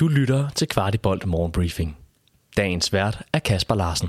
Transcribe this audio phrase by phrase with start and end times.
[0.00, 1.96] Du lytter til Kvartibolt Morgenbriefing.
[2.56, 4.08] Dagens vært er Kasper Larsen.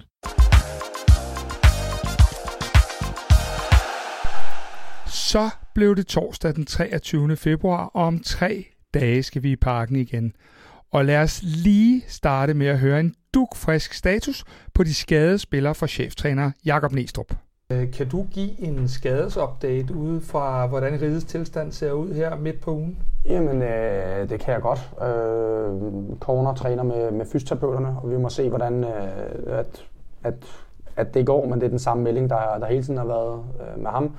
[5.08, 7.36] Så blev det torsdag den 23.
[7.36, 10.34] februar, og om tre dage skal vi i parken igen.
[10.92, 14.44] Og lad os lige starte med at høre en dukfrisk status
[14.74, 17.49] på de skadede spillere fra cheftræner Jakob Næstrup.
[17.74, 22.62] Øh, kan du give en skadesupdate ude fra, hvordan rigets tilstand ser ud her midt
[22.62, 22.98] på ugen?
[23.26, 24.80] Jamen, øh, det kan jeg godt.
[25.02, 29.86] Øh, Corner træner med, med fysioterapeuterne, og vi må se, hvordan øh, at,
[30.24, 30.36] at,
[30.96, 33.44] at det går, men det er den samme melding, der, der hele tiden har været
[33.62, 34.16] øh, med ham.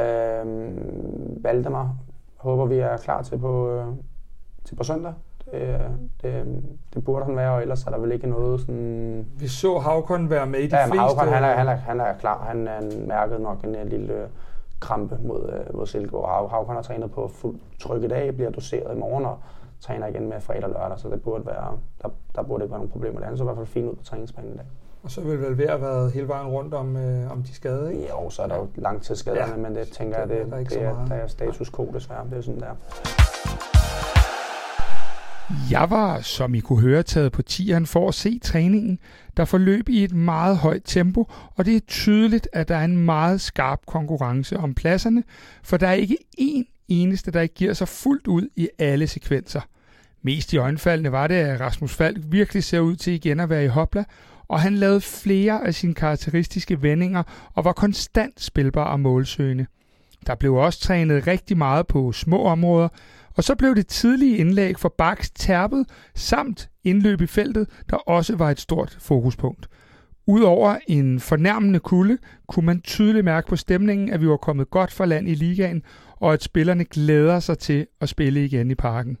[0.00, 1.96] Øh, Valdemar
[2.36, 3.86] håber vi er klar til på, øh,
[4.64, 5.12] til på søndag.
[5.52, 5.80] Det,
[6.22, 6.62] det,
[6.94, 9.26] det burde han være, og ellers er der vel ikke noget sådan...
[9.38, 10.98] Vi så Havkon være med i de ja, fleste...
[10.98, 12.44] Havkon, han er, han, er, han er klar.
[12.44, 14.28] Han, han mærkede nok en, en lille
[14.80, 16.28] krampe mod, øh, mod Silkeborg.
[16.28, 19.38] Hav, Havkon har trænet på fuld tryk i dag, bliver doseret i morgen, og
[19.80, 22.80] træner igen med fredag og lørdag, så det burde være, der, der burde ikke være
[22.80, 23.18] nogen problemer.
[23.18, 24.66] Det han så i hvert fald fint ud på træningsbanen i dag.
[25.02, 28.08] Og så vil vel være været hele vejen rundt om, øh, om de skadede, ikke?
[28.08, 29.56] Jo, så er der jo lang tid skaderne, ja.
[29.56, 32.26] men det tænker jeg, det, det, det, er, der er status quo desværre.
[32.30, 32.74] Det er sådan der.
[35.70, 38.98] Jeg var, som I kunne høre, taget på tieren for at se træningen,
[39.36, 42.96] der forløb i et meget højt tempo, og det er tydeligt, at der er en
[42.96, 45.22] meget skarp konkurrence om pladserne,
[45.62, 49.60] for der er ikke én eneste, der ikke giver sig fuldt ud i alle sekvenser.
[50.22, 53.64] Mest i øjenfaldene var det, at Rasmus Falk virkelig ser ud til igen at være
[53.64, 54.04] i hopla,
[54.48, 57.22] og han lavede flere af sine karakteristiske vendinger
[57.54, 59.66] og var konstant spilbar og målsøgende.
[60.26, 62.88] Der blev også trænet rigtig meget på små områder,
[63.36, 68.36] og så blev det tidlige indlæg for Baks tærpet samt indløb i feltet, der også
[68.36, 69.68] var et stort fokuspunkt.
[70.26, 72.18] Udover en fornærmende kulde,
[72.48, 75.82] kunne man tydeligt mærke på stemningen, at vi var kommet godt for land i ligaen,
[76.16, 79.18] og at spillerne glæder sig til at spille igen i parken.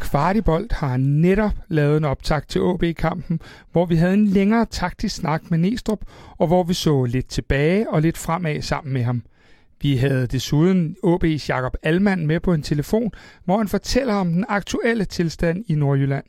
[0.00, 3.40] Kvartibold har netop lavet en optakt til AB-kampen,
[3.72, 6.00] hvor vi havde en længere taktisk snak med Nestrup,
[6.38, 9.22] og hvor vi så lidt tilbage og lidt fremad sammen med ham–
[9.82, 13.10] vi havde desuden OB's Jakob Almand med på en telefon,
[13.44, 16.24] hvor han fortæller om den aktuelle tilstand i Nordjylland.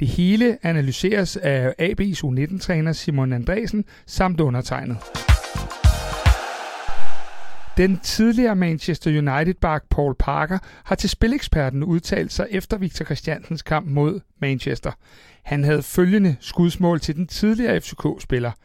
[0.00, 4.96] Det hele analyseres af AB's U19-træner Simon Andresen samt undertegnet.
[7.76, 13.86] Den tidligere Manchester United-bak Paul Parker har til spileksperten udtalt sig efter Victor Christiansens kamp
[13.86, 14.92] mod Manchester.
[15.42, 18.50] Han havde følgende skudsmål til den tidligere FCK-spiller–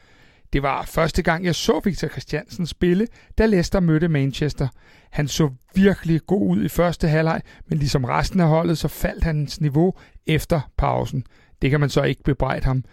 [0.54, 4.68] det var første gang, jeg så Victor Christiansen spille, da Leicester mødte Manchester.
[5.12, 9.24] Han så virkelig god ud i første halvleg, men ligesom resten af holdet, så faldt
[9.24, 9.94] hans niveau
[10.28, 11.24] efter pausen.
[11.62, 12.84] Det kan man så ikke bebrejde ham.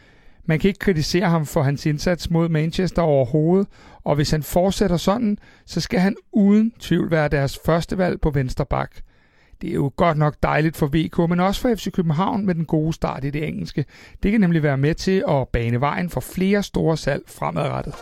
[0.44, 3.68] Man kan ikke kritisere ham for hans indsats mod Manchester overhovedet,
[4.04, 8.30] og hvis han fortsætter sådan, så skal han uden tvivl være deres første valg på
[8.30, 8.96] venstre bak.
[9.60, 12.64] Det er jo godt nok dejligt for VK, men også for FC København med den
[12.64, 13.84] gode start i det engelske.
[14.22, 17.94] Det kan nemlig være med til at bane vejen for flere store salg fremadrettet.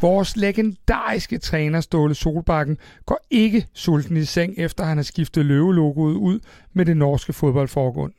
[0.00, 6.14] Vores legendariske træner Ståle Solbakken går ikke sulten i seng, efter han har skiftet løvelogoet
[6.14, 6.40] ud
[6.72, 8.12] med det norske fodboldforbund.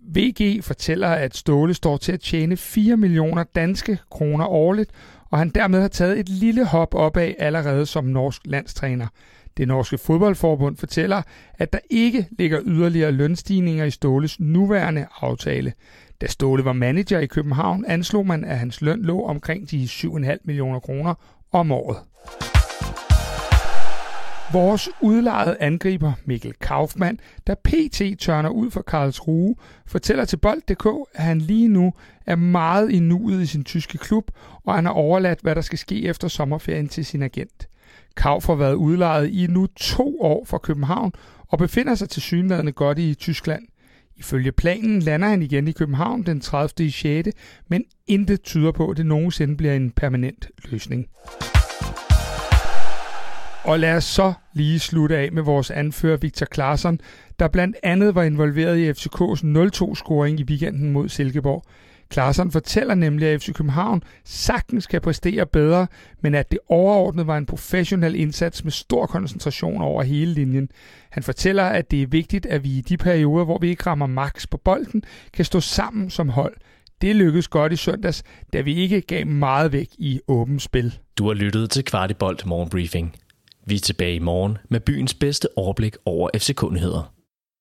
[0.00, 4.90] VG fortæller, at Ståle står til at tjene 4 millioner danske kroner årligt,
[5.30, 9.06] og han dermed har taget et lille hop opad allerede som norsk landstræner.
[9.60, 11.22] Det norske fodboldforbund fortæller,
[11.54, 15.72] at der ikke ligger yderligere lønstigninger i Ståles nuværende aftale.
[16.20, 20.36] Da Ståle var manager i København, anslog man, at hans løn lå omkring de 7,5
[20.44, 21.14] millioner kroner
[21.52, 21.96] om året.
[24.52, 28.20] Vores udlejede angriber Mikkel Kaufmann, der pt.
[28.20, 29.54] tørner ud for Karlsruhe,
[29.86, 31.92] fortæller til Bold.dk, at han lige nu
[32.26, 34.30] er meget i nuet i sin tyske klub,
[34.64, 37.68] og han har overladt, hvad der skal ske efter sommerferien til sin agent.
[38.16, 41.12] Kauf har været udlejet i nu to år fra København
[41.48, 43.62] og befinder sig til synlædende godt i Tyskland.
[44.16, 46.86] Ifølge planen lander han igen i København den 30.
[46.86, 47.28] i 6.,
[47.68, 51.06] men intet tyder på, at det nogensinde bliver en permanent løsning.
[53.64, 57.00] Og lad os så lige slutte af med vores anfører Victor Klaarsson,
[57.38, 61.64] der blandt andet var involveret i FCK's 0-2-scoring i weekenden mod Silkeborg.
[62.10, 65.86] Klaarsson fortæller nemlig, at FC København sagtens kan præstere bedre,
[66.20, 70.68] men at det overordnet var en professionel indsats med stor koncentration over hele linjen.
[71.10, 74.06] Han fortæller, at det er vigtigt, at vi i de perioder, hvor vi ikke rammer
[74.06, 75.02] max på bolden,
[75.32, 76.54] kan stå sammen som hold.
[77.00, 78.22] Det lykkedes godt i søndags,
[78.52, 80.98] da vi ikke gav meget væk i åbent spil.
[81.18, 83.16] Du har lyttet til Kvartibolt Morgenbriefing.
[83.66, 87.19] Vi er tilbage i morgen med byens bedste overblik over FC-kundigheder.